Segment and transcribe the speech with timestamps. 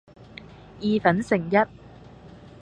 [0.79, 1.55] 意粉剩一